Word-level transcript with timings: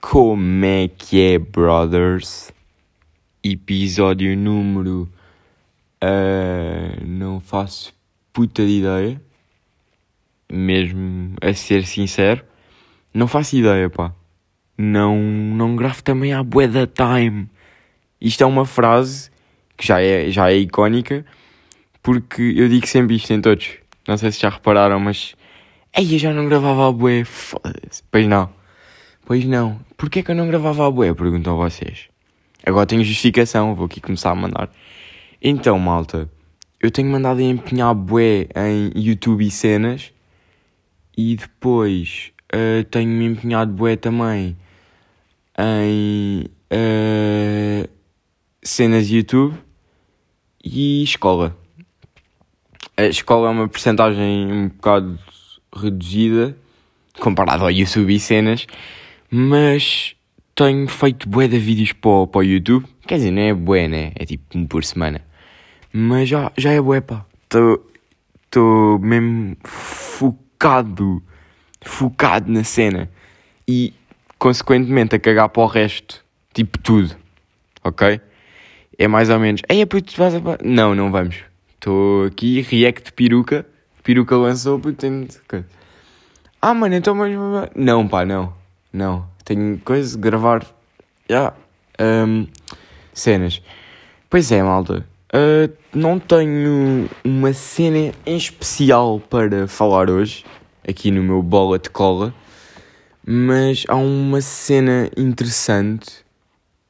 Como 0.00 0.64
é 0.64 0.86
que 0.86 1.20
é, 1.20 1.38
brothers? 1.38 2.52
Episódio 3.42 4.36
número. 4.36 5.08
Uh, 6.02 7.04
não 7.04 7.40
faço 7.40 7.92
puta 8.32 8.64
de 8.64 8.78
ideia. 8.78 9.20
Mesmo 10.50 11.34
a 11.42 11.52
ser 11.52 11.84
sincero. 11.84 12.44
Não 13.12 13.26
faço 13.26 13.56
ideia, 13.56 13.90
pá. 13.90 14.12
Não, 14.78 15.18
não 15.18 15.74
gravo 15.74 16.02
também 16.02 16.32
à 16.32 16.44
bué 16.44 16.68
da 16.68 16.86
time. 16.86 17.48
Isto 18.20 18.44
é 18.44 18.46
uma 18.46 18.64
frase 18.64 19.30
que 19.76 19.84
já 19.84 20.00
é, 20.00 20.30
já 20.30 20.50
é 20.50 20.56
icónica. 20.56 21.26
Porque 22.02 22.54
eu 22.56 22.68
digo 22.68 22.86
sempre 22.86 23.16
isto 23.16 23.32
em 23.32 23.40
todos. 23.40 23.78
Não 24.06 24.16
sei 24.16 24.30
se 24.30 24.40
já 24.40 24.48
repararam, 24.48 25.00
mas. 25.00 25.34
Ei, 25.92 26.14
eu 26.14 26.18
já 26.18 26.32
não 26.32 26.48
gravava 26.48 26.88
a 26.88 26.92
bué. 26.92 27.24
Pois 28.12 28.28
não. 28.28 28.57
Pois 29.28 29.44
não. 29.44 29.78
Porquê 29.94 30.22
que 30.22 30.30
eu 30.30 30.34
não 30.34 30.48
gravava 30.48 30.86
a 30.86 30.90
bué? 30.90 31.12
Perguntam 31.12 31.54
vocês. 31.54 32.08
Agora 32.64 32.86
tenho 32.86 33.04
justificação, 33.04 33.74
vou 33.74 33.84
aqui 33.84 34.00
começar 34.00 34.30
a 34.30 34.34
mandar. 34.34 34.70
Então, 35.42 35.78
malta, 35.78 36.30
eu 36.80 36.90
tenho 36.90 37.10
mandado 37.10 37.42
empenhar 37.42 37.94
bué 37.94 38.48
em 38.56 38.90
YouTube 38.96 39.46
e 39.46 39.50
cenas. 39.50 40.14
E 41.14 41.36
depois 41.36 42.32
uh, 42.54 42.82
tenho-me 42.84 43.26
empenhado 43.26 43.70
bué 43.70 43.96
também 43.96 44.56
em 45.58 46.46
uh, 46.72 47.86
cenas 48.62 49.10
YouTube 49.10 49.58
e 50.64 51.02
escola. 51.02 51.54
A 52.96 53.04
escola 53.04 53.48
é 53.48 53.50
uma 53.50 53.68
porcentagem 53.68 54.50
um 54.50 54.68
bocado 54.68 55.18
reduzida 55.76 56.56
comparado 57.20 57.64
ao 57.64 57.70
YouTube 57.70 58.14
e 58.14 58.18
cenas, 58.18 58.66
mas 59.30 60.14
tenho 60.54 60.88
feito 60.88 61.28
bué 61.28 61.46
de 61.46 61.58
vídeos 61.58 61.92
para, 61.92 62.26
para 62.26 62.40
o 62.40 62.42
YouTube. 62.42 62.86
Quer 63.06 63.16
dizer, 63.16 63.30
não 63.30 63.42
é 63.42 63.54
bué, 63.54 63.86
né? 63.86 64.12
É 64.16 64.24
tipo 64.24 64.58
um 64.58 64.66
por 64.66 64.84
semana. 64.84 65.20
Mas 65.92 66.28
já, 66.28 66.52
já 66.56 66.72
é 66.72 66.80
bué, 66.80 67.00
pá. 67.00 67.24
Estou 67.44 68.98
mesmo 68.98 69.56
focado, 69.64 71.22
focado 71.80 72.50
na 72.50 72.64
cena. 72.64 73.08
E, 73.66 73.94
consequentemente, 74.38 75.14
a 75.14 75.18
cagar 75.18 75.48
para 75.48 75.62
o 75.62 75.66
resto. 75.66 76.24
Tipo 76.52 76.78
tudo. 76.78 77.14
Ok? 77.84 78.20
É 78.98 79.06
mais 79.06 79.30
ou 79.30 79.38
menos... 79.38 79.62
Ei, 79.68 79.86
puto, 79.86 80.12
vas 80.16 80.34
a... 80.34 80.40
Não, 80.64 80.94
não 80.94 81.12
vamos. 81.12 81.36
Estou 81.74 82.24
aqui, 82.24 82.62
react 82.62 83.12
peruca. 83.12 83.64
Peruca 84.02 84.36
lançou, 84.36 84.80
puto, 84.80 84.96
tenho... 84.96 85.28
Ah, 86.60 86.74
mano, 86.74 86.96
então... 86.96 87.14
Mas... 87.14 87.32
Não, 87.76 88.08
pá, 88.08 88.24
não. 88.24 88.57
Não. 88.92 89.26
Tenho 89.44 89.78
coisa 89.78 90.16
de 90.16 90.22
gravar. 90.22 90.64
Já. 91.28 91.36
Yeah. 91.36 91.56
Um, 92.00 92.46
cenas. 93.12 93.62
Pois 94.30 94.52
é, 94.52 94.62
malta. 94.62 95.06
Uh, 95.32 95.72
não 95.92 96.18
tenho 96.18 97.08
uma 97.24 97.52
cena 97.52 98.12
em 98.24 98.36
especial 98.36 99.20
para 99.20 99.66
falar 99.66 100.10
hoje. 100.10 100.44
Aqui 100.86 101.10
no 101.10 101.22
meu 101.22 101.42
bola 101.42 101.78
de 101.78 101.90
cola. 101.90 102.32
Mas 103.26 103.84
há 103.88 103.96
uma 103.96 104.40
cena 104.40 105.10
interessante 105.16 106.24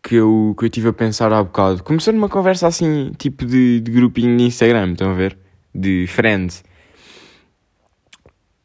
que 0.02 0.14
eu, 0.14 0.54
que 0.56 0.64
eu 0.64 0.70
tive 0.70 0.88
a 0.88 0.92
pensar 0.92 1.32
há 1.32 1.42
bocado. 1.42 1.82
Começou 1.82 2.12
numa 2.12 2.28
conversa 2.28 2.66
assim, 2.66 3.12
tipo 3.18 3.44
de, 3.44 3.80
de 3.80 3.90
grupinho 3.90 4.36
de 4.36 4.44
Instagram, 4.44 4.92
estão 4.92 5.10
a 5.10 5.14
ver? 5.14 5.36
De 5.74 6.06
friends. 6.06 6.62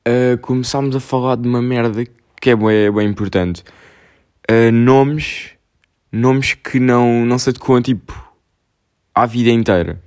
Uh, 0.07 0.37
começámos 0.41 0.95
a 0.95 0.99
falar 0.99 1.35
de 1.35 1.47
uma 1.47 1.61
merda 1.61 2.05
que 2.43 2.49
é 2.49 2.55
bem, 2.57 2.75
é 2.75 2.91
bem 2.91 3.07
importante. 3.07 3.63
Uh, 4.51 4.69
nomes, 4.69 5.51
nomes 6.11 6.53
que 6.55 6.77
não, 6.77 7.25
não 7.25 7.39
se 7.39 7.51
adequam 7.51 7.81
tipo 7.81 8.13
à 9.15 9.25
vida 9.25 9.49
inteira. 9.49 10.03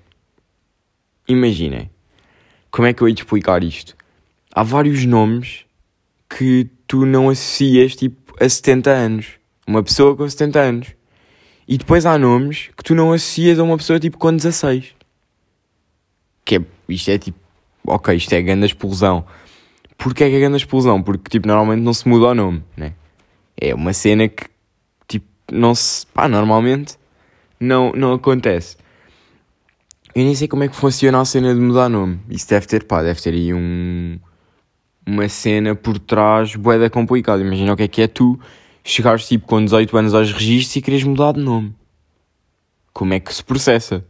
Imaginem. 1.26 1.90
Como 2.70 2.86
é 2.86 2.92
que 2.92 3.00
eu 3.00 3.08
ia 3.08 3.14
te 3.14 3.22
explicar 3.22 3.64
isto? 3.64 3.96
Há 4.52 4.62
vários 4.62 5.06
nomes 5.06 5.64
que 6.28 6.68
tu 6.86 7.06
não 7.06 7.30
associas 7.30 7.96
tipo 7.96 8.36
a 8.38 8.46
70 8.46 8.90
anos. 8.90 9.26
Uma 9.66 9.82
pessoa 9.82 10.14
com 10.14 10.28
70 10.28 10.60
anos. 10.60 10.88
E 11.66 11.78
depois 11.78 12.04
há 12.04 12.18
nomes 12.18 12.68
que 12.76 12.84
tu 12.84 12.94
não 12.94 13.14
associas 13.14 13.58
a 13.58 13.62
uma 13.62 13.78
pessoa 13.78 13.98
tipo 13.98 14.18
com 14.18 14.36
16. 14.36 14.94
Que 16.44 16.56
é, 16.56 16.64
isto 16.86 17.10
é 17.10 17.16
tipo, 17.16 17.38
ok, 17.86 18.14
isto 18.14 18.30
é 18.34 18.42
grande 18.42 18.66
explosão. 18.66 19.24
Porquê 19.96 20.24
é 20.24 20.30
que 20.30 20.36
é 20.36 20.40
grande 20.40 20.56
explosão? 20.56 21.02
Porque, 21.02 21.30
tipo, 21.30 21.46
normalmente 21.46 21.80
não 21.82 21.94
se 21.94 22.08
muda 22.08 22.26
o 22.26 22.34
nome, 22.34 22.62
né? 22.76 22.92
É 23.56 23.74
uma 23.74 23.92
cena 23.92 24.28
que, 24.28 24.44
tipo, 25.08 25.26
não 25.50 25.74
se... 25.74 26.06
Pá, 26.06 26.28
normalmente 26.28 26.96
não, 27.58 27.92
não 27.92 28.12
acontece. 28.12 28.76
Eu 30.14 30.24
nem 30.24 30.34
sei 30.34 30.48
como 30.48 30.64
é 30.64 30.68
que 30.68 30.76
funciona 30.76 31.20
a 31.20 31.24
cena 31.24 31.54
de 31.54 31.60
mudar 31.60 31.88
nome. 31.88 32.20
Isso 32.28 32.48
deve 32.48 32.66
ter, 32.66 32.84
pá, 32.84 33.02
deve 33.02 33.20
ter 33.20 33.34
aí 33.34 33.52
um... 33.52 34.18
Uma 35.06 35.28
cena 35.28 35.74
por 35.74 35.98
trás 35.98 36.56
boeda 36.56 36.90
complicada. 36.90 37.40
Imagina 37.40 37.72
o 37.72 37.76
que 37.76 37.84
é 37.84 37.88
que 37.88 38.02
é 38.02 38.08
tu 38.08 38.38
chegares, 38.82 39.26
tipo, 39.26 39.46
com 39.46 39.64
18 39.64 39.96
anos 39.96 40.14
aos 40.14 40.32
registros 40.32 40.76
e 40.76 40.82
queres 40.82 41.02
mudar 41.04 41.32
de 41.32 41.40
nome. 41.40 41.74
Como 42.92 43.14
é 43.14 43.20
que 43.20 43.32
se 43.32 43.42
processa? 43.42 44.04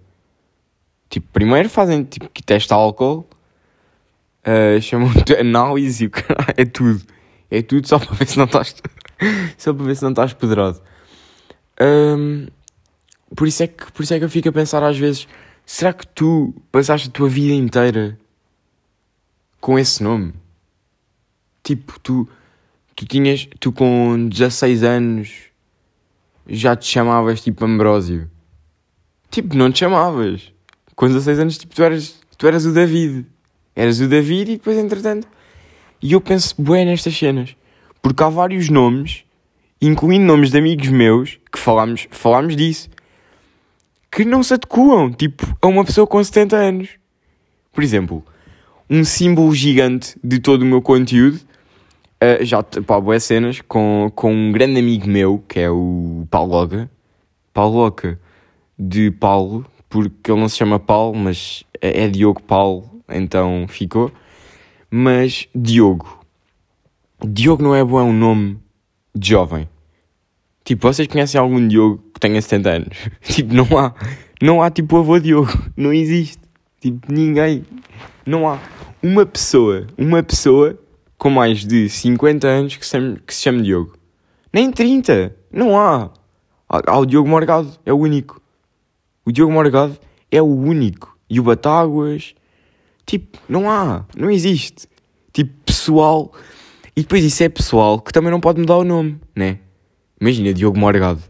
Tipo, 1.09 1.29
primeiro 1.33 1.69
fazem, 1.69 2.03
tipo, 2.05 2.29
que 2.29 2.43
testa 2.43 2.75
álcool 2.75 3.27
Uh, 4.47 4.81
chamam-te 4.81 5.35
análise 5.37 6.05
e 6.05 6.07
o 6.07 6.11
caralho, 6.11 6.55
é 6.57 6.65
tudo. 6.65 7.03
É 7.51 7.63
tudo 7.63 7.87
só 7.87 7.99
para 8.01 8.15
ver 8.15 8.27
se 8.27 8.39
não 8.39 8.45
estás. 8.45 8.77
só 9.59 9.75
para 9.75 9.85
ver 9.85 9.97
se 9.97 10.03
não 10.03 10.11
estás 10.11 10.33
pedrado. 10.33 10.81
Um, 11.81 12.47
por, 13.35 13.49
isso 13.49 13.63
é 13.63 13.67
que, 13.67 13.91
por 13.91 14.03
isso 14.03 14.15
é 14.15 14.19
que 14.19 14.25
eu 14.25 14.31
fico 14.31 14.49
a 14.49 14.53
pensar 14.53 14.83
às 14.83 14.97
vezes: 14.97 15.27
será 15.65 15.93
que 15.93 16.07
tu 16.07 16.55
passaste 16.71 17.09
a 17.09 17.13
tua 17.13 17.29
vida 17.29 17.55
inteira 17.55 18.19
com 19.61 19.79
esse 19.79 20.03
nome? 20.03 20.33
Tipo, 21.63 21.99
tu, 22.01 22.29
tu 22.95 23.05
tinhas. 23.05 23.49
Tu 23.59 23.73
com 23.73 24.29
16 24.29 24.85
anos 24.85 25.47
já 26.49 26.77
te 26.77 26.87
chamavas 26.87 27.41
tipo 27.41 27.65
Ambrósio. 27.65 28.31
Tipo, 29.31 29.57
não 29.57 29.71
te 29.71 29.81
chamavas. 29.81 30.53
Com 30.95 31.09
16 31.09 31.41
anos, 31.41 31.59
tipo, 31.59 31.75
tu 31.75 31.83
eras, 31.83 32.21
tu 32.39 32.47
eras 32.47 32.65
o 32.65 32.73
David. 32.73 33.27
Eras 33.77 34.01
o 34.01 34.09
David 34.09 34.53
e 34.53 34.57
depois, 34.57 34.79
entretanto. 34.79 35.29
E 36.01 36.15
eu 36.15 36.21
penso, 36.21 36.55
bué, 36.59 36.83
nestas 36.83 37.17
cenas. 37.17 37.55
Porque 38.01 38.23
há 38.23 38.29
vários 38.31 38.71
nomes, 38.71 39.25
incluindo 39.83 40.25
nomes 40.25 40.51
de 40.51 40.57
amigos 40.57 40.89
meus, 40.89 41.39
que 41.53 41.59
falámos, 41.59 42.09
falámos 42.11 42.57
disso, 42.57 42.89
que 44.11 44.25
não 44.25 44.43
se 44.43 44.55
adequam, 44.55 45.13
tipo, 45.13 45.47
a 45.61 45.67
uma 45.67 45.85
pessoa 45.85 46.07
com 46.07 46.23
70 46.25 46.57
anos. 46.57 46.89
Por 47.71 47.85
exemplo, 47.85 48.25
um 48.89 49.05
símbolo 49.05 49.55
gigante 49.55 50.19
de 50.25 50.39
todo 50.39 50.63
o 50.63 50.65
meu 50.65 50.81
conteúdo, 50.81 51.37
uh, 51.37 52.43
já, 52.43 52.63
pá, 52.63 52.99
boas 52.99 53.25
cenas, 53.25 53.61
com, 53.61 54.11
com 54.15 54.33
um 54.33 54.53
grande 54.53 54.81
amigo 54.81 55.07
meu, 55.07 55.45
que 55.47 55.61
é 55.61 55.71
o 55.71 56.27
Paulo 56.31 56.53
Loca. 56.53 56.91
Paulo 57.53 57.77
Loca, 57.77 58.19
de 58.79 59.11
Paulo, 59.11 59.67
porque 59.89 60.31
ele 60.31 60.41
não 60.41 60.49
se 60.49 60.57
chama 60.57 60.79
Paulo, 60.79 61.15
mas 61.15 61.63
é, 61.83 62.05
é 62.05 62.09
Diogo 62.09 62.43
Paulo 62.43 62.96
então 63.09 63.67
ficou. 63.69 64.11
Mas 64.91 65.49
Diogo. 65.55 66.21
Diogo 67.25 67.63
não 67.63 67.75
é 67.75 67.83
bom, 67.83 67.99
é 68.01 68.03
um 68.03 68.13
nome 68.13 68.59
de 69.15 69.31
jovem. 69.31 69.69
Tipo, 70.65 70.93
vocês 70.93 71.09
conhecem 71.09 71.41
algum 71.41 71.67
Diogo 71.67 72.03
que 72.13 72.21
tenha 72.21 72.41
70 72.41 72.71
anos? 72.71 72.99
tipo, 73.23 73.55
não 73.55 73.67
há. 73.79 73.95
Não 74.43 74.63
há 74.63 74.71
tipo 74.71 74.99
avô 74.99 75.19
Diogo. 75.19 75.53
Não 75.77 75.93
existe. 75.93 76.43
Tipo, 76.81 77.11
ninguém. 77.11 77.65
Não 78.27 78.49
há 78.49 78.59
uma 79.03 79.25
pessoa, 79.25 79.87
uma 79.97 80.23
pessoa 80.23 80.79
com 81.17 81.31
mais 81.31 81.65
de 81.65 81.89
50 81.89 82.47
anos 82.47 82.77
que 82.77 82.87
se, 82.87 82.99
que 83.25 83.35
se 83.35 83.43
chame 83.43 83.63
Diogo. 83.63 83.97
Nem 84.53 84.71
30. 84.71 85.35
Não 85.53 85.79
há. 85.79 86.11
Há 86.69 86.99
o 86.99 87.07
Diogo 87.07 87.29
Morgado, 87.29 87.71
é 87.87 87.93
o 87.93 87.97
único. 87.97 88.43
O 89.25 89.31
Diogo 89.31 89.53
Morgado 89.53 89.97
é 90.31 90.43
o 90.43 90.47
único. 90.47 91.17
E 91.31 91.39
o 91.39 91.43
Batáguas 91.43 92.35
Tipo, 93.07 93.39
não 93.49 93.71
há, 93.71 94.05
não 94.17 94.31
existe. 94.31 94.89
Tipo, 95.33 95.55
pessoal. 95.65 96.33
E 96.97 97.03
depois 97.03 97.23
isso 97.25 97.43
é 97.43 97.49
pessoal 97.49 98.01
que 98.01 98.13
também 98.13 98.31
não 98.31 98.41
pode 98.41 98.59
mudar 98.61 98.77
o 98.77 98.85
nome, 98.85 99.21
né? 99.35 99.61
Imagina 100.21 100.53
Diogo 100.53 100.79
Morgado. 100.79 101.23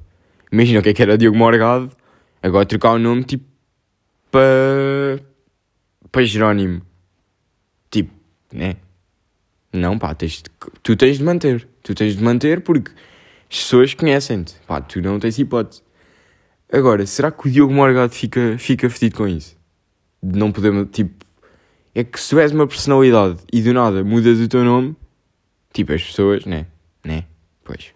Imagina 0.50 0.81
o 0.81 0.82
que 0.82 0.88
é 0.88 0.94
que 0.94 1.02
era 1.02 1.19
Diogo 1.19 1.37
Morgado. 1.37 1.90
Agora 2.43 2.64
trocar 2.64 2.93
o 2.93 2.99
nome 2.99 3.25
tipo 3.25 3.44
para. 4.31 5.20
para 6.11 6.25
Jerónimo. 6.25 6.81
Tipo, 7.90 8.12
né? 8.52 8.76
Não, 9.73 9.99
pá, 9.99 10.14
tens 10.14 10.43
de... 10.43 10.44
tu 10.82 10.96
tens 10.96 11.19
de 11.19 11.25
manter. 11.25 11.69
Tu 11.82 11.94
tens 11.94 12.17
de 12.17 12.23
manter 12.23 12.62
porque 12.62 12.93
as 13.50 13.58
pessoas 13.58 13.93
conhecem-te. 13.93 14.55
Pá, 14.67 14.81
tu 14.81 15.02
não 15.02 15.19
tens 15.19 15.38
hipótese. 15.38 15.82
Agora, 16.73 17.05
será 17.06 17.31
que 17.31 17.49
o 17.49 17.50
Diogo 17.50 17.73
Morgado 17.73 18.12
fica, 18.12 18.56
fica 18.58 18.88
fedido 18.88 19.17
com 19.17 19.28
isso? 19.28 19.56
De 20.23 20.38
não 20.38 20.50
poder, 20.50 20.87
tipo, 20.87 21.25
é 21.97 22.05
que 22.05 22.21
se 22.21 22.29
tu 22.29 22.39
és 22.39 22.53
uma 22.53 22.67
personalidade 22.67 23.39
e 23.51 23.63
do 23.63 23.73
nada 23.73 24.05
mudas 24.05 24.39
o 24.39 24.47
teu 24.47 24.63
nome, 24.63 24.95
tipo 25.73 25.95
as 25.95 26.03
pessoas, 26.03 26.45
né? 26.45 26.67
Né? 27.03 27.25
Pois. 27.65 27.87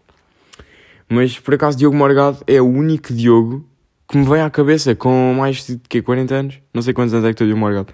Mas 1.06 1.38
por 1.38 1.52
acaso 1.52 1.76
Diogo 1.76 1.94
Morgado 1.94 2.38
é 2.47 2.62
o 2.62 2.67
único 2.67 3.12
Diogo 3.12 3.62
que 4.08 4.17
me 4.17 4.25
vem 4.25 4.41
à 4.41 4.49
cabeça 4.49 4.94
com 4.94 5.35
mais 5.35 5.67
de 5.67 5.79
quê, 5.87 6.00
40 6.00 6.35
anos. 6.35 6.58
Não 6.73 6.81
sei 6.81 6.94
quantos 6.94 7.12
anos 7.12 7.29
é 7.29 7.35
que 7.35 7.43
o 7.43 7.47
Diogo 7.47 7.61
Morgado. 7.61 7.93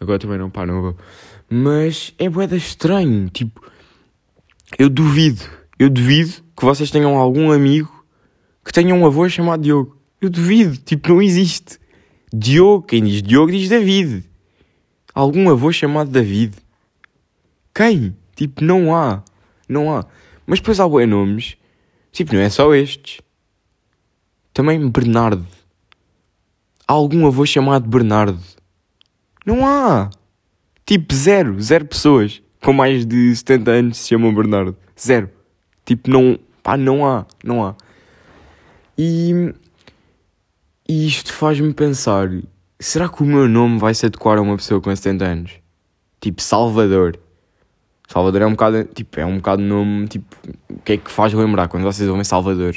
Agora 0.00 0.18
também 0.18 0.38
não, 0.38 0.50
pá, 0.50 0.66
não 0.66 0.82
vou. 0.82 0.96
Mas 1.48 2.12
é 2.18 2.28
boeda 2.28 2.56
estranho. 2.56 3.30
Tipo, 3.30 3.64
eu 4.76 4.88
duvido, 4.88 5.44
eu 5.78 5.88
duvido 5.88 6.32
que 6.56 6.64
vocês 6.64 6.90
tenham 6.90 7.16
algum 7.16 7.52
amigo 7.52 8.04
que 8.64 8.72
tenha 8.72 8.92
um 8.92 9.06
avô 9.06 9.28
chamado 9.28 9.62
Diogo. 9.62 9.96
Eu 10.20 10.30
duvido, 10.30 10.76
tipo, 10.78 11.10
não 11.10 11.22
existe. 11.22 11.78
Diogo, 12.34 12.84
quem 12.84 13.04
diz 13.04 13.22
Diogo 13.22 13.52
diz 13.52 13.68
David. 13.68 14.33
Algum 15.14 15.48
avô 15.48 15.70
chamado 15.70 16.10
David. 16.10 16.56
Quem? 17.72 18.16
Tipo, 18.34 18.64
não 18.64 18.94
há. 18.94 19.22
Não 19.68 19.94
há. 19.94 20.04
Mas 20.44 20.58
depois 20.58 20.80
há 20.80 20.88
bons 20.88 21.06
nomes. 21.06 21.56
Tipo, 22.10 22.34
não 22.34 22.40
é 22.40 22.50
só 22.50 22.74
estes. 22.74 23.20
Também 24.52 24.88
Bernardo. 24.90 25.46
Há 26.86 26.92
algum 26.92 27.26
avô 27.26 27.46
chamado 27.46 27.88
Bernardo? 27.88 28.40
Não 29.46 29.66
há. 29.66 30.10
Tipo, 30.84 31.14
zero. 31.14 31.60
Zero 31.60 31.84
pessoas 31.84 32.42
com 32.60 32.72
mais 32.72 33.06
de 33.06 33.34
70 33.36 33.70
anos 33.70 33.98
se 33.98 34.08
chamam 34.08 34.34
Bernardo. 34.34 34.76
Zero. 34.98 35.30
Tipo, 35.84 36.10
não. 36.10 36.38
Pá, 36.62 36.76
não 36.76 37.06
há. 37.06 37.24
Não 37.44 37.64
há. 37.64 37.76
E. 38.98 39.54
E 40.88 41.06
isto 41.06 41.32
faz-me 41.32 41.72
pensar: 41.72 42.30
será 42.84 43.08
que 43.08 43.22
o 43.22 43.26
meu 43.26 43.48
nome 43.48 43.78
vai 43.78 43.94
se 43.94 44.04
adequar 44.04 44.36
a 44.36 44.42
uma 44.42 44.56
pessoa 44.56 44.78
com 44.78 44.94
70 44.94 45.24
anos? 45.24 45.52
Tipo, 46.20 46.42
Salvador. 46.42 47.18
Salvador 48.06 48.42
é 48.42 48.46
um 48.46 48.50
bocado, 48.50 48.84
tipo, 48.84 49.18
é 49.18 49.24
um 49.24 49.36
bocado 49.36 49.62
nome, 49.62 50.06
tipo, 50.06 50.36
o 50.68 50.78
que 50.80 50.92
é 50.92 50.96
que 50.98 51.10
faz 51.10 51.32
lembrar 51.32 51.68
quando 51.68 51.84
vocês 51.84 52.06
ouvem 52.06 52.22
Salvador? 52.24 52.76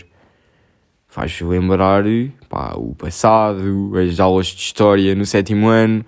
Faz 1.09 1.41
lembrar, 1.41 2.05
pá, 2.47 2.73
o 2.77 2.95
passado, 2.95 3.91
as 3.97 4.17
aulas 4.19 4.47
de 4.47 4.61
história 4.61 5.13
no 5.13 5.25
sétimo 5.25 5.67
ano. 5.67 6.05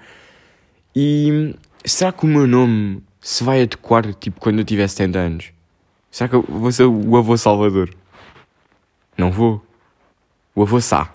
E 0.95 1.53
será 1.83 2.13
que 2.13 2.23
o 2.23 2.27
meu 2.27 2.47
nome 2.47 3.03
se 3.19 3.43
vai 3.43 3.63
adequar, 3.63 4.13
tipo, 4.13 4.39
quando 4.39 4.59
eu 4.59 4.65
tiver 4.65 4.87
70 4.87 5.19
anos? 5.19 5.51
Será 6.09 6.29
que 6.29 6.35
eu 6.35 6.45
vou 6.47 6.71
ser 6.71 6.85
o 6.85 7.17
avô 7.17 7.35
Salvador? 7.35 7.89
Não 9.17 9.29
vou. 9.29 9.61
O 10.55 10.61
avô 10.61 10.79
Sá. 10.79 11.11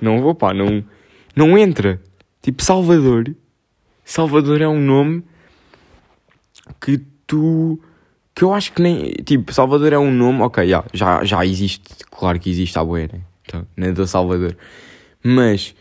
Não 0.00 0.20
vou, 0.20 0.34
pá, 0.34 0.52
não, 0.52 0.84
não 1.36 1.56
entra. 1.56 2.00
Tipo, 2.44 2.62
Salvador. 2.62 3.34
Salvador 4.04 4.60
é 4.60 4.68
um 4.68 4.78
nome 4.78 5.24
que 6.78 6.98
tu. 7.26 7.80
que 8.34 8.44
eu 8.44 8.52
acho 8.52 8.70
que 8.74 8.82
nem. 8.82 9.12
Tipo, 9.24 9.50
Salvador 9.50 9.94
é 9.94 9.98
um 9.98 10.10
nome. 10.10 10.42
Ok, 10.42 10.68
já, 10.68 10.84
já, 10.92 11.24
já 11.24 11.46
existe. 11.46 12.04
Claro 12.10 12.38
que 12.38 12.50
existe 12.50 12.78
a 12.78 12.84
boa, 12.84 13.00
né? 13.00 13.22
Então, 13.46 13.66
não 13.74 13.86
é 13.86 13.92
do 13.92 14.06
Salvador. 14.06 14.54
Mas. 15.22 15.74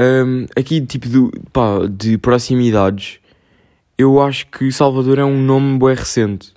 Um, 0.00 0.46
aqui, 0.56 0.84
tipo, 0.84 1.08
do, 1.08 1.30
pá, 1.52 1.86
de 1.88 2.18
proximidades, 2.18 3.20
eu 3.96 4.20
acho 4.20 4.48
que 4.48 4.72
Salvador 4.72 5.20
é 5.20 5.24
um 5.24 5.40
nome 5.40 5.78
bem 5.78 5.94
recente. 5.94 6.52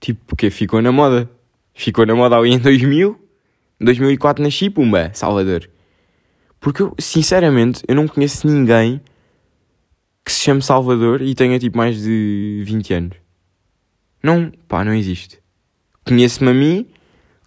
Tipo, 0.00 0.20
porque 0.28 0.48
ficou 0.48 0.80
na 0.80 0.90
moda. 0.90 1.28
Ficou 1.74 2.06
na 2.06 2.14
moda 2.14 2.38
ali 2.38 2.54
em 2.54 2.58
2000. 2.58 3.20
Em 3.78 3.84
2004 3.84 4.42
nasci, 4.42 4.70
pumba, 4.70 5.10
Salvador. 5.12 5.68
Porque 6.66 6.82
eu, 6.82 6.92
sinceramente, 6.98 7.84
eu 7.86 7.94
não 7.94 8.08
conheço 8.08 8.44
ninguém 8.44 9.00
que 10.24 10.32
se 10.32 10.40
chame 10.40 10.60
Salvador 10.60 11.22
e 11.22 11.32
tenha 11.32 11.60
tipo 11.60 11.78
mais 11.78 12.02
de 12.02 12.64
20 12.66 12.92
anos. 12.92 13.16
Não, 14.20 14.50
pá, 14.66 14.84
não 14.84 14.92
existe. 14.92 15.38
Conheço-me 16.04 16.50
a 16.50 16.52
mim, 16.52 16.88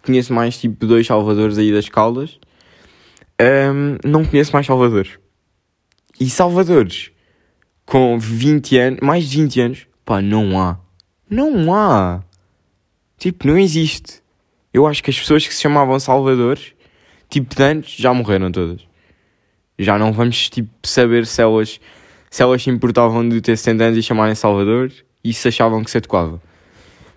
conheço 0.02 0.32
mais 0.32 0.58
tipo 0.58 0.86
dois 0.86 1.06
Salvadores 1.06 1.58
aí 1.58 1.70
das 1.70 1.86
Caldas. 1.86 2.40
Um, 3.38 3.98
não 4.08 4.24
conheço 4.24 4.54
mais 4.54 4.64
Salvadores. 4.64 5.18
E 6.18 6.30
Salvadores 6.30 7.12
com 7.84 8.18
20 8.18 8.78
anos, 8.78 9.00
mais 9.02 9.28
de 9.28 9.36
20 9.36 9.60
anos, 9.60 9.86
pá, 10.02 10.22
não 10.22 10.58
há. 10.58 10.78
Não 11.28 11.74
há. 11.74 12.24
Tipo, 13.18 13.48
não 13.48 13.58
existe. 13.58 14.22
Eu 14.72 14.86
acho 14.86 15.04
que 15.04 15.10
as 15.10 15.18
pessoas 15.18 15.46
que 15.46 15.54
se 15.54 15.60
chamavam 15.60 16.00
Salvadores, 16.00 16.72
tipo 17.28 17.54
de 17.54 17.62
antes, 17.62 18.00
já 18.00 18.14
morreram 18.14 18.50
todas. 18.50 18.88
Já 19.82 19.98
não 19.98 20.12
vamos, 20.12 20.48
tipo, 20.48 20.70
saber 20.82 21.26
se 21.26 21.40
elas, 21.40 21.80
se 22.30 22.42
elas 22.42 22.62
se 22.62 22.70
importavam 22.70 23.26
de 23.28 23.40
ter 23.40 23.56
60 23.56 23.84
anos 23.84 23.98
e 23.98 24.02
chamarem 24.02 24.34
Salvador 24.34 24.92
e 25.24 25.32
se 25.32 25.48
achavam 25.48 25.82
que 25.82 25.90
se 25.90 25.96
adequava. 25.98 26.40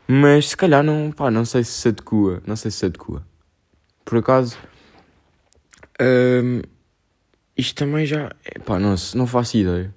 Mas 0.07 0.49
se 0.49 0.57
calhar 0.57 0.83
não, 0.83 1.11
pá, 1.11 1.29
não 1.29 1.45
sei 1.45 1.63
se 1.63 1.71
se 1.71 1.87
adequa, 1.89 2.41
não 2.45 2.55
sei 2.55 2.71
se 2.71 2.77
se 2.77 2.85
adequa. 2.85 3.21
Por 4.05 4.17
acaso, 4.17 4.57
hum, 6.01 6.61
isto 7.57 7.75
também 7.75 8.05
já, 8.05 8.31
pá, 8.65 8.79
não, 8.79 8.95
não 9.15 9.27
faço 9.27 9.57
ideia. 9.57 9.93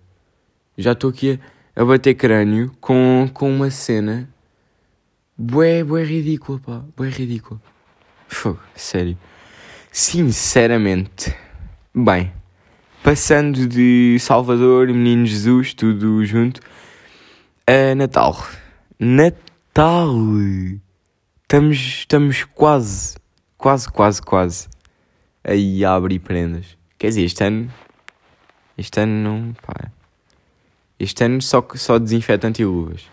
Já 0.77 0.93
estou 0.93 1.11
aqui 1.11 1.41
a, 1.77 1.83
a 1.83 1.85
bater 1.85 2.15
crânio 2.15 2.71
com, 2.81 3.29
com 3.33 3.49
uma 3.49 3.71
cena 3.71 4.29
Bué, 5.39 5.85
bué 5.85 6.03
ridícula, 6.03 6.59
pá. 6.59 6.83
Bué 6.97 7.11
ridícula. 7.11 7.61
Fogo, 8.27 8.59
sério. 8.75 9.19
Sinceramente. 9.93 11.37
Bem, 11.95 12.33
passando 13.07 13.69
de 13.69 14.19
Salvador, 14.19 14.89
Menino 14.89 15.25
Jesus, 15.25 15.73
tudo 15.73 16.25
junto, 16.25 16.61
a 17.65 17.95
Natal. 17.95 18.37
Natal! 18.99 20.13
Estamos, 21.43 21.77
estamos 21.77 22.43
quase, 22.53 23.17
quase, 23.57 23.89
quase, 23.93 24.21
quase 24.21 24.69
aí 25.45 25.85
a 25.85 25.95
abrir 25.95 26.19
prendas. 26.19 26.77
Quer 26.99 27.07
dizer, 27.07 27.23
este 27.23 27.45
ano, 27.45 27.73
este 28.77 28.99
ano 28.99 29.13
não, 29.13 29.53
pá. 29.65 29.89
Este 30.99 31.23
ano 31.23 31.41
só, 31.41 31.65
só 31.77 32.01
desinfetante 32.01 32.63
e 32.63 32.65
luvas 32.65 33.05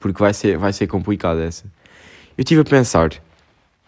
porque 0.00 0.18
vai 0.18 0.32
ser, 0.32 0.56
vai 0.56 0.72
ser 0.72 0.86
complicado 0.86 1.40
essa. 1.40 1.66
Eu 2.38 2.42
estive 2.42 2.62
a 2.62 2.64
pensar 2.64 3.10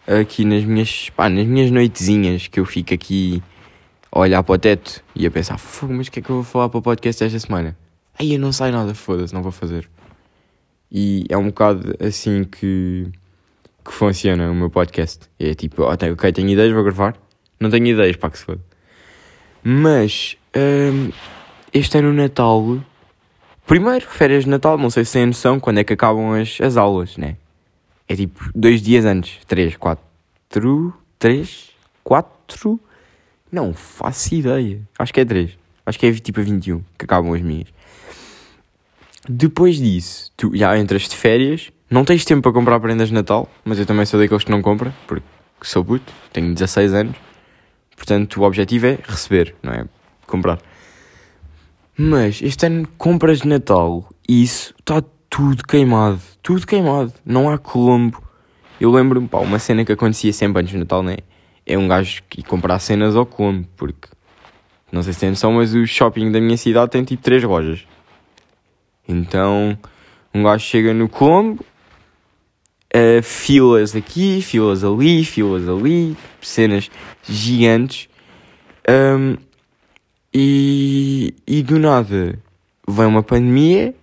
aqui 0.05 0.45
nas 0.45 0.63
minhas, 0.63 1.09
pá, 1.09 1.27
nas 1.27 1.47
minhas 1.47 1.71
noitezinhas 1.71 2.45
que 2.45 2.59
eu 2.59 2.65
fico 2.65 2.93
aqui 2.93 3.41
a 4.11 4.19
olhar 4.19 4.43
para 4.43 4.55
o 4.55 4.57
teto 4.57 5.03
e 5.15 5.25
a 5.25 5.31
pensar, 5.31 5.59
mas 5.89 6.07
o 6.07 6.11
que 6.11 6.19
é 6.19 6.21
que 6.21 6.29
eu 6.29 6.37
vou 6.37 6.43
falar 6.43 6.69
para 6.69 6.79
o 6.79 6.81
podcast 6.81 7.23
esta 7.23 7.39
semana? 7.39 7.77
Aí 8.17 8.33
eu 8.33 8.39
não 8.39 8.51
sai 8.51 8.71
nada, 8.71 8.93
foda-se, 8.93 9.33
não 9.33 9.41
vou 9.41 9.51
fazer. 9.51 9.89
E 10.91 11.25
é 11.29 11.37
um 11.37 11.47
bocado 11.47 11.95
assim 11.99 12.43
que, 12.43 13.07
que 13.85 13.91
funciona 13.91 14.49
o 14.49 14.55
meu 14.55 14.69
podcast. 14.69 15.29
É 15.39 15.53
tipo, 15.53 15.83
ok, 15.83 16.31
tenho 16.31 16.49
ideias, 16.49 16.73
vou 16.73 16.83
gravar. 16.83 17.15
Não 17.59 17.69
tenho 17.69 17.85
ideias, 17.85 18.15
pá, 18.15 18.29
que 18.29 18.39
se 18.39 18.45
foda. 18.45 18.61
Mas, 19.63 20.37
hum, 20.55 21.11
este 21.73 21.97
ano 21.97 22.13
Natal 22.13 22.79
Primeiro, 23.69 24.07
férias 24.07 24.45
de 24.45 24.49
Natal, 24.49 24.79
não 24.79 24.89
sei 24.89 25.05
se 25.05 25.13
têm 25.13 25.27
noção 25.27 25.59
quando 25.59 25.77
é 25.77 25.83
que 25.83 25.93
acabam 25.93 26.33
as, 26.33 26.59
as 26.59 26.75
aulas, 26.75 27.17
né? 27.17 27.37
É 28.07 28.15
tipo 28.15 28.49
dois 28.55 28.81
dias 28.81 29.05
antes. 29.05 29.45
Três, 29.45 29.77
quatro. 29.77 30.03
Três? 31.19 31.69
Quatro? 32.03 32.79
Não 33.51 33.73
faço 33.73 34.35
ideia. 34.35 34.81
Acho 34.97 35.13
que 35.13 35.21
é 35.21 35.25
três. 35.25 35.57
Acho 35.85 35.97
que 35.97 36.05
é 36.05 36.13
tipo 36.13 36.39
a 36.39 36.43
21 36.43 36.83
que 36.97 37.05
acabam 37.05 37.33
as 37.33 37.41
minhas. 37.41 37.67
Depois 39.27 39.77
disso, 39.77 40.31
tu 40.37 40.55
já 40.55 40.77
entras 40.77 41.07
de 41.07 41.15
férias, 41.15 41.71
não 41.89 42.05
tens 42.05 42.25
tempo 42.25 42.43
para 42.43 42.51
comprar 42.51 42.79
prendas 42.79 43.09
de 43.09 43.13
Natal, 43.13 43.49
mas 43.65 43.79
eu 43.79 43.85
também 43.85 44.05
sou 44.05 44.19
daqueles 44.19 44.43
que 44.43 44.51
não 44.51 44.61
compra, 44.61 44.93
porque 45.07 45.25
sou 45.61 45.83
puto, 45.83 46.13
tenho 46.31 46.53
16 46.53 46.93
anos. 46.93 47.15
Portanto, 47.95 48.41
o 48.41 48.43
objetivo 48.43 48.87
é 48.87 48.99
receber, 49.03 49.55
não 49.61 49.73
é 49.73 49.85
comprar. 50.25 50.59
Mas 51.97 52.41
este 52.41 52.65
ano 52.65 52.87
compras 52.97 53.39
de 53.39 53.47
Natal 53.47 54.07
e 54.27 54.41
isso 54.41 54.73
está 54.79 55.03
tudo 55.29 55.63
queimado. 55.63 56.21
Tudo 56.41 56.65
queimado. 56.65 57.13
Não 57.25 57.49
há 57.49 57.57
Colombo. 57.57 58.23
Eu 58.79 58.91
lembro-me, 58.91 59.27
pá, 59.27 59.39
uma 59.39 59.59
cena 59.59 59.83
que 59.83 59.91
acontecia 59.91 60.31
sempre 60.31 60.61
antes 60.61 60.73
do 60.73 60.79
Natal, 60.79 61.03
né? 61.03 61.17
É 61.69 61.77
um 61.77 61.87
gajo 61.87 62.23
que 62.27 62.41
comprar 62.41 62.79
cenas 62.79 63.15
ao 63.15 63.27
Colombo, 63.27 63.67
porque 63.77 64.09
não 64.91 65.03
sei 65.03 65.13
se 65.13 65.19
tem 65.19 65.29
noção, 65.29 65.53
mas 65.53 65.75
o 65.75 65.85
shopping 65.85 66.31
da 66.31 66.41
minha 66.41 66.57
cidade 66.57 66.89
tem 66.89 67.03
tipo 67.03 67.21
três 67.21 67.43
lojas. 67.43 67.85
Então, 69.07 69.77
um 70.33 70.41
gajo 70.41 70.65
chega 70.65 70.95
no 70.95 71.07
Colombo, 71.07 71.63
uh, 72.91 73.21
filas 73.21 73.95
aqui, 73.95 74.41
filas 74.41 74.83
ali, 74.83 75.23
filas 75.23 75.69
ali, 75.69 76.17
cenas 76.41 76.89
gigantes. 77.23 78.09
Um, 78.89 79.37
e, 80.33 81.35
e 81.45 81.61
do 81.61 81.77
nada 81.77 82.39
vem 82.87 83.05
uma 83.05 83.21
pandemia 83.21 83.93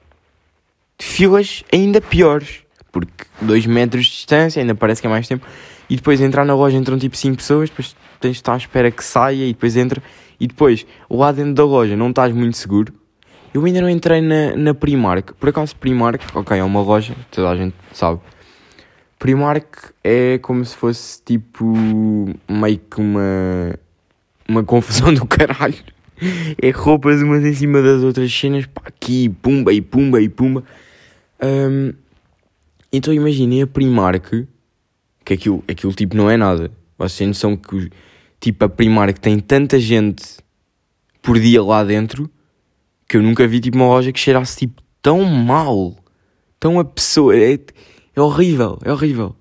de 0.97 1.05
filas 1.05 1.65
ainda 1.73 2.01
piores. 2.01 2.61
Porque 2.93 3.25
2 3.43 3.67
metros 3.67 4.07
de 4.07 4.13
distância, 4.13 4.61
ainda 4.61 4.75
parece 4.77 5.01
que 5.01 5.09
é 5.09 5.11
mais 5.11 5.27
tempo. 5.27 5.45
E 5.89 5.97
depois 5.97 6.21
entrar 6.21 6.45
na 6.45 6.55
loja 6.55 6.77
entram 6.77 6.99
tipo 6.99 7.17
5 7.17 7.37
pessoas, 7.37 7.71
depois 7.71 7.95
tens 8.21 8.33
de 8.33 8.39
estar 8.39 8.55
à 8.55 8.57
espera 8.57 8.91
que 8.91 9.05
saia 9.05 9.45
e 9.45 9.53
depois 9.53 9.77
entra. 9.77 10.03
E 10.39 10.47
depois, 10.47 10.87
lá 11.09 11.33
dentro 11.33 11.55
da 11.55 11.65
loja 11.65 11.97
não 11.97 12.11
estás 12.11 12.33
muito 12.33 12.57
seguro. 12.57 12.93
Eu 13.55 13.65
ainda 13.65 13.81
não 13.81 13.89
entrei 13.89 14.21
na, 14.21 14.55
na 14.55 14.75
Primark. 14.75 15.33
Por 15.35 15.49
acaso, 15.49 15.75
Primark, 15.77 16.23
ok, 16.35 16.59
é 16.59 16.63
uma 16.63 16.83
loja, 16.83 17.15
toda 17.31 17.49
a 17.49 17.57
gente 17.57 17.75
sabe. 17.93 18.21
Primark 19.19 19.93
é 20.05 20.39
como 20.39 20.63
se 20.65 20.77
fosse 20.77 21.23
tipo 21.23 21.65
meio 22.49 22.79
que 22.79 23.01
uma, 23.01 23.75
uma 24.47 24.63
confusão 24.63 25.13
do 25.15 25.27
caralho. 25.27 25.75
É 26.61 26.71
roupas 26.71 27.23
umas 27.23 27.45
em 27.45 27.55
cima 27.55 27.81
das 27.81 28.03
outras 28.03 28.33
cenas, 28.33 28.67
pá, 28.67 28.83
aqui, 28.87 29.29
pumba 29.29 29.73
e 29.73 29.81
pumba 29.81 30.21
e 30.21 30.29
pumba. 30.29 30.63
Um, 31.43 31.93
então 32.93 33.13
imaginei 33.13 33.63
a 33.63 33.67
Primark, 33.67 34.47
que 35.27 35.35
aquilo, 35.35 35.65
aquilo 35.69 35.93
tipo 35.93 36.17
não 36.17 36.31
é 36.31 36.37
nada. 36.37 36.71
Vocês 36.97 37.19
têm 37.19 37.27
noção 37.27 37.57
que 37.57 37.91
tipo 38.41 38.65
a 38.65 38.69
Primark 38.69 39.19
tem 39.19 39.41
tanta 39.41 39.79
gente 39.79 40.39
por 41.21 41.39
dia 41.39 41.63
lá 41.63 41.83
dentro 41.83 42.31
que 43.09 43.17
eu 43.17 43.23
nunca 43.23 43.47
vi 43.47 43.61
tipo 43.61 43.77
uma 43.77 43.89
loja 43.89 44.13
que 44.13 44.21
cheirasse 44.21 44.57
tipo 44.57 44.81
tão 45.03 45.25
mal. 45.25 45.97
Tão 46.61 46.79
a 46.79 46.85
pessoa. 46.85 47.37
É, 47.37 47.59
é 48.15 48.21
horrível, 48.21 48.79
é 48.85 48.93
horrível. 48.93 49.35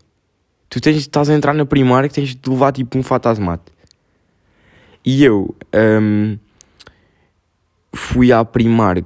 Tu 0.69 0.81
tens, 0.81 0.97
estás 0.97 1.29
a 1.29 1.35
entrar 1.35 1.53
na 1.53 1.65
Primark 1.65 2.11
tens 2.11 2.35
de 2.35 2.49
levar 2.49 2.71
tipo 2.71 2.97
um 2.97 3.03
fatasmate. 3.03 3.71
E 5.05 5.23
eu 5.23 5.55
um, 6.01 6.37
fui 7.93 8.31
à 8.31 8.43
Primark 8.43 9.05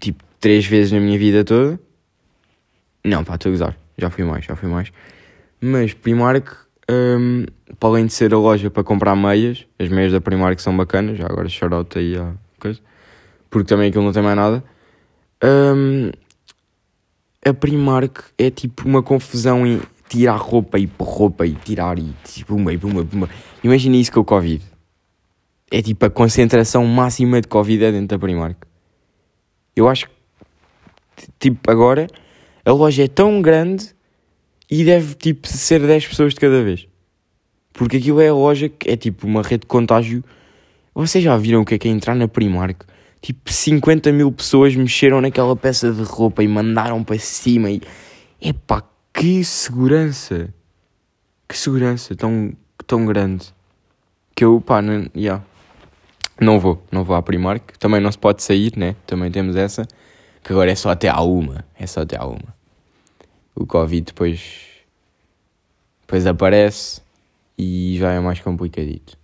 tipo 0.00 0.24
três 0.40 0.64
vezes 0.64 0.92
na 0.92 0.98
minha 0.98 1.18
vida 1.18 1.44
toda. 1.44 1.78
Não, 3.04 3.22
pá, 3.22 3.34
estou 3.34 3.50
a 3.50 3.52
gozar. 3.52 3.78
Já 3.98 4.08
fui 4.08 4.24
mais, 4.24 4.46
já 4.46 4.56
fui 4.56 4.68
mais. 4.68 4.90
Mas 5.60 5.92
Primark, 5.92 6.48
um, 6.90 7.44
para 7.78 7.88
além 7.88 8.06
de 8.06 8.12
ser 8.12 8.32
a 8.32 8.38
loja 8.38 8.70
para 8.70 8.84
comprar 8.84 9.16
meias, 9.16 9.66
as 9.78 9.88
meias 9.88 10.12
da 10.12 10.20
Primark 10.20 10.60
são 10.60 10.76
bacanas, 10.76 11.18
já 11.18 11.26
agora 11.26 11.48
shout 11.48 11.98
aí 11.98 12.16
a 12.16 12.32
coisa, 12.60 12.80
porque 13.50 13.68
também 13.68 13.88
aquilo 13.88 14.04
não 14.04 14.12
tem 14.12 14.22
mais 14.22 14.36
nada. 14.36 14.62
Um, 15.42 16.10
a 17.44 17.54
Primark 17.54 18.24
é 18.36 18.50
tipo 18.50 18.86
uma 18.88 19.02
confusão 19.02 19.66
em 19.66 19.80
tirar 20.08 20.36
roupa 20.36 20.78
e 20.78 20.86
pôr 20.86 21.04
roupa 21.04 21.46
e 21.46 21.54
tirar 21.54 21.98
e 21.98 22.14
tipo 22.24 22.54
uma 22.54 22.72
e 22.72 22.78
pumba, 22.78 23.04
pumba. 23.04 23.28
Imagina 23.62 23.96
isso 23.96 24.12
com 24.12 24.20
o 24.20 24.24
Covid. 24.24 24.64
É 25.70 25.82
tipo 25.82 26.06
a 26.06 26.10
concentração 26.10 26.84
máxima 26.86 27.40
de 27.40 27.48
Covid 27.48 27.84
é 27.84 27.92
dentro 27.92 28.08
da 28.08 28.18
Primark. 28.18 28.56
Eu 29.76 29.88
acho 29.88 30.08
que, 31.14 31.28
tipo, 31.38 31.70
agora 31.70 32.06
a 32.64 32.72
loja 32.72 33.04
é 33.04 33.08
tão 33.08 33.40
grande 33.40 33.94
e 34.70 34.84
deve 34.84 35.14
tipo 35.14 35.48
ser 35.48 35.80
10 35.80 36.06
pessoas 36.06 36.34
de 36.34 36.40
cada 36.40 36.62
vez. 36.62 36.86
Porque 37.72 37.96
aquilo 37.96 38.20
é 38.20 38.28
a 38.28 38.34
loja 38.34 38.68
que 38.68 38.90
é 38.90 38.96
tipo 38.96 39.26
uma 39.26 39.42
rede 39.42 39.60
de 39.60 39.66
contágio. 39.66 40.22
Vocês 40.94 41.22
já 41.22 41.36
viram 41.36 41.62
o 41.62 41.64
que 41.64 41.74
é 41.74 41.78
que 41.78 41.88
é 41.88 41.90
entrar 41.90 42.14
na 42.14 42.26
Primark? 42.26 42.84
Tipo, 43.20 43.52
50 43.52 44.12
mil 44.12 44.30
pessoas 44.30 44.74
mexeram 44.76 45.20
naquela 45.20 45.56
peça 45.56 45.92
de 45.92 46.02
roupa 46.02 46.42
e 46.42 46.48
mandaram 46.48 47.02
para 47.02 47.18
cima 47.18 47.70
e. 47.70 47.80
Epá, 48.40 48.82
que 49.12 49.44
segurança! 49.44 50.52
Que 51.48 51.56
segurança 51.56 52.14
tão, 52.14 52.52
tão 52.86 53.06
grande. 53.06 53.46
Que 54.36 54.44
eu, 54.44 54.60
pá, 54.60 54.80
não, 54.80 55.08
yeah. 55.16 55.42
não 56.40 56.60
vou, 56.60 56.80
não 56.92 57.02
vou 57.02 57.16
à 57.16 57.22
Primark. 57.22 57.76
Também 57.78 58.00
não 58.00 58.12
se 58.12 58.18
pode 58.18 58.42
sair, 58.42 58.72
né? 58.76 58.94
Também 59.06 59.30
temos 59.30 59.56
essa. 59.56 59.86
Que 60.44 60.52
agora 60.52 60.70
é 60.70 60.74
só 60.74 60.90
até 60.90 61.08
à 61.08 61.20
uma. 61.20 61.64
É 61.76 61.86
só 61.86 62.02
até 62.02 62.16
à 62.16 62.24
uma. 62.24 62.57
O 63.58 63.66
Covid 63.66 64.02
depois. 64.02 64.66
Depois 66.02 66.26
aparece 66.26 67.02
e 67.58 67.96
já 67.98 68.12
é 68.12 68.20
mais 68.20 68.38
complicadito. 68.40 69.18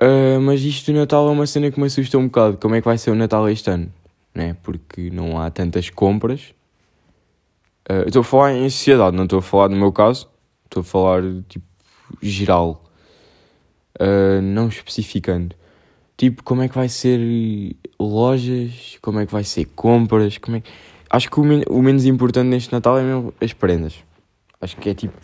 Uh, 0.00 0.40
mas 0.40 0.62
isto 0.62 0.92
do 0.92 0.98
Natal 0.98 1.26
é 1.26 1.30
uma 1.30 1.46
cena 1.46 1.70
que 1.70 1.80
me 1.80 1.86
assusta 1.86 2.18
um 2.18 2.26
bocado. 2.26 2.58
Como 2.58 2.74
é 2.74 2.80
que 2.80 2.84
vai 2.84 2.98
ser 2.98 3.10
o 3.10 3.14
Natal 3.14 3.48
este 3.48 3.70
ano? 3.70 3.90
Né? 4.34 4.56
Porque 4.62 5.10
não 5.10 5.40
há 5.40 5.50
tantas 5.50 5.88
compras. 5.88 6.54
Uh, 7.90 8.06
estou 8.06 8.20
a 8.20 8.24
falar 8.24 8.54
em 8.54 8.68
sociedade, 8.68 9.16
não 9.16 9.24
estou 9.24 9.38
a 9.38 9.42
falar 9.42 9.70
no 9.70 9.76
meu 9.76 9.90
caso. 9.90 10.28
Estou 10.66 10.82
a 10.82 10.84
falar 10.84 11.22
tipo 11.48 11.64
geral. 12.22 12.84
Uh, 13.98 14.42
não 14.42 14.68
especificando. 14.68 15.56
Tipo, 16.16 16.44
como 16.44 16.60
é 16.60 16.68
que 16.68 16.74
vai 16.74 16.90
ser 16.90 17.18
lojas? 17.98 18.98
Como 19.00 19.18
é 19.18 19.26
que 19.26 19.32
vai 19.32 19.44
ser 19.44 19.64
compras? 19.64 20.36
Como 20.36 20.58
é 20.58 20.60
que... 20.60 20.70
Acho 21.10 21.28
que 21.28 21.40
o, 21.40 21.44
men 21.44 21.64
o 21.68 21.82
menos 21.82 22.06
importante 22.06 22.46
neste 22.46 22.72
Natal 22.72 22.96
é 22.96 23.02
mesmo 23.02 23.34
as 23.40 23.52
prendas. 23.52 23.96
Acho 24.60 24.76
que 24.76 24.90
é 24.90 24.94
tipo. 24.94 25.18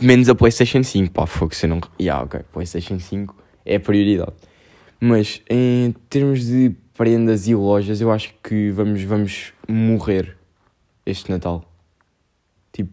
Menos 0.00 0.28
a 0.28 0.34
PlayStation 0.34 0.82
5, 0.82 1.12
pá, 1.12 1.26
que 1.26 1.56
você 1.56 1.66
não. 1.66 1.80
Yeah, 2.00 2.24
ok, 2.24 2.40
PlayStation 2.52 2.98
5 2.98 3.36
é 3.66 3.76
a 3.76 3.80
prioridade. 3.80 4.32
Mas 4.98 5.42
em 5.48 5.94
termos 6.08 6.46
de 6.46 6.74
prendas 6.94 7.46
e 7.46 7.54
lojas, 7.54 8.00
eu 8.00 8.10
acho 8.10 8.34
que 8.42 8.70
vamos, 8.70 9.02
vamos 9.02 9.52
morrer 9.68 10.36
este 11.04 11.30
Natal. 11.30 11.64
Tipo, 12.72 12.90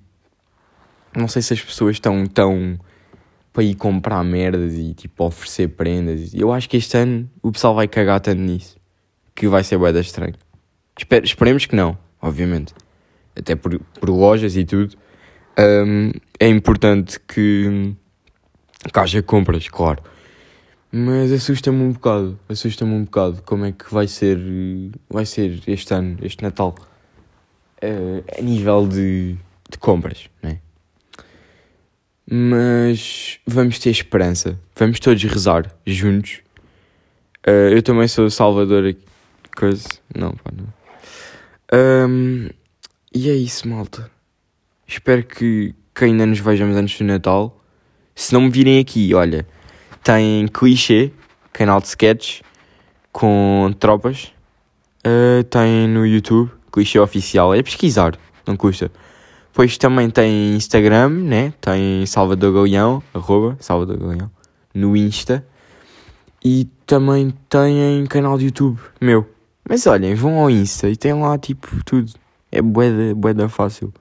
não 1.16 1.28
sei 1.28 1.42
se 1.42 1.54
as 1.54 1.62
pessoas 1.62 1.96
estão 1.96 2.26
tão 2.26 2.78
para 3.54 3.64
ir 3.64 3.76
comprar 3.76 4.24
merdas 4.24 4.74
e 4.74 4.94
tipo 4.94 5.24
oferecer 5.24 5.70
prendas. 5.70 6.34
Eu 6.34 6.52
acho 6.52 6.68
que 6.68 6.76
este 6.76 6.98
ano 6.98 7.30
o 7.42 7.52
pessoal 7.52 7.74
vai 7.74 7.88
cagar 7.88 8.20
tanto 8.20 8.42
nisso 8.42 8.78
que 9.34 9.48
vai 9.48 9.64
ser 9.64 9.78
bué 9.78 9.92
estranho. 10.00 10.34
Esper 10.98 11.24
esperemos 11.24 11.66
que 11.66 11.76
não, 11.76 11.98
obviamente. 12.22 12.74
Até 13.36 13.56
por, 13.56 13.80
por 14.00 14.10
lojas 14.10 14.56
e 14.56 14.64
tudo. 14.64 14.96
Um, 15.58 16.12
é 16.40 16.48
importante 16.48 17.20
que, 17.20 17.94
que 18.92 19.00
haja 19.00 19.22
compras, 19.22 19.68
claro. 19.68 20.02
Mas 20.92 21.32
assusta-me 21.32 21.82
um 21.84 21.92
bocado, 21.92 22.40
assusta-me 22.48 22.94
um 22.94 23.04
bocado 23.04 23.42
como 23.44 23.66
é 23.66 23.72
que 23.72 23.94
vai 23.94 24.08
ser, 24.08 24.40
vai 25.10 25.26
ser 25.26 25.62
este 25.68 25.94
ano, 25.94 26.18
este 26.22 26.42
Natal, 26.42 26.74
uh, 27.84 28.24
a 28.38 28.42
nível 28.42 28.88
de, 28.88 29.36
de 29.70 29.78
compras, 29.78 30.30
né? 30.42 30.60
Mas 32.30 33.40
vamos 33.46 33.78
ter 33.78 33.90
esperança, 33.90 34.58
vamos 34.76 35.00
todos 35.00 35.22
rezar 35.24 35.70
juntos. 35.86 36.42
Uh, 37.46 37.74
eu 37.74 37.84
também 37.84 38.08
sou 38.08 38.30
Salvador 38.30 38.96
coisa, 39.56 39.88
não, 40.16 40.32
pá, 40.32 40.52
não. 40.56 40.85
Um, 41.74 42.50
e 43.14 43.30
é 43.30 43.34
isso, 43.34 43.68
malta. 43.68 44.10
Espero 44.88 45.24
que, 45.24 45.74
que 45.94 46.06
ainda 46.06 46.26
nos 46.26 46.40
vejamos 46.40 46.76
antes 46.76 46.98
do 46.98 47.06
Natal. 47.06 47.62
Se 48.14 48.34
não 48.34 48.42
me 48.42 48.50
virem 48.50 48.80
aqui, 48.80 49.14
olha 49.14 49.46
tem 50.06 50.48
Clichê, 50.50 51.12
canal 51.52 51.82
de 51.82 51.88
sketch 51.88 52.42
com 53.12 53.74
tropas. 53.80 54.32
Uh, 55.00 55.44
tem 55.46 55.88
no 55.88 56.06
YouTube, 56.06 56.52
Clichê 56.72 57.00
Oficial. 57.00 57.56
É 57.56 57.64
pesquisar, 57.64 58.16
não 58.46 58.56
custa. 58.56 58.92
Depois 59.48 59.76
também 59.80 60.12
tem 60.12 60.56
Instagram, 60.56 61.10
né? 61.10 61.54
Tem 61.60 62.06
Salvador 62.06 62.54
Galeão, 62.54 63.02
arroba 63.16 63.58
Salvador 63.60 63.98
Galeão, 63.98 64.30
no 64.76 64.96
Insta. 64.96 65.44
E 66.44 66.68
também 66.86 67.34
tem 67.50 68.06
canal 68.06 68.38
de 68.38 68.46
YouTube, 68.46 68.80
meu. 69.02 69.28
Mas 69.68 69.88
olhem, 69.88 70.14
vão 70.14 70.40
ao 70.40 70.50
Insta 70.50 70.90
e 70.90 70.96
tem 70.96 71.14
lá 71.14 71.38
tipo 71.38 71.84
tudo. 71.84 72.12
É 72.52 72.62
boeda, 72.62 73.16
boeda 73.16 73.50
fácil. 73.50 73.94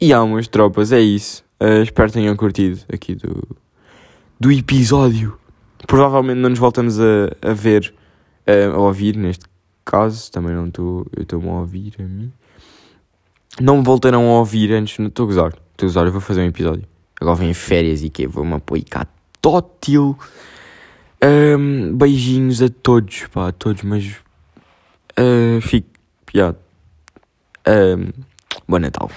E 0.00 0.12
há 0.12 0.22
umas 0.22 0.46
tropas, 0.46 0.92
é 0.92 1.00
isso. 1.00 1.44
Uh, 1.60 1.82
espero 1.82 2.08
que 2.08 2.14
tenham 2.14 2.36
curtido 2.36 2.80
aqui 2.92 3.14
do, 3.14 3.42
do 4.38 4.52
episódio. 4.52 5.38
Provavelmente 5.86 6.38
não 6.38 6.50
nos 6.50 6.58
voltamos 6.58 7.00
a, 7.00 7.30
a 7.42 7.52
ver, 7.52 7.94
a, 8.46 8.76
a 8.76 8.78
ouvir 8.78 9.16
neste 9.16 9.44
caso. 9.84 10.30
Também 10.30 10.54
não 10.54 10.68
estou. 10.68 11.06
Eu 11.16 11.22
estou-me 11.22 11.48
a 11.48 11.52
ouvir 11.52 11.94
a 11.98 12.02
mim. 12.02 12.32
Não 13.60 13.78
me 13.78 13.84
voltarão 13.84 14.28
a 14.28 14.38
ouvir 14.38 14.72
antes. 14.72 14.98
Estou 14.98 15.24
a 15.24 15.26
gozar. 15.26 15.52
Estou 15.72 15.86
a 15.86 15.88
gozar. 15.88 16.06
Eu 16.06 16.12
vou 16.12 16.20
fazer 16.20 16.42
um 16.42 16.46
episódio. 16.46 16.84
Agora 17.20 17.36
vem 17.36 17.54
férias 17.54 18.02
e 18.02 18.10
que 18.10 18.26
vou-me 18.26 18.54
aplicar 18.54 19.08
tótil. 19.40 20.16
Um, 21.24 21.96
beijinhos 21.96 22.60
a 22.60 22.68
todos, 22.68 23.26
pá, 23.32 23.48
a 23.48 23.52
todos, 23.52 23.82
mas 23.82 24.16
uh, 25.18 25.60
fico 25.60 25.88
piado. 26.24 26.58
Um, 27.66 28.12
bom 28.68 28.78
Natal. 28.78 29.10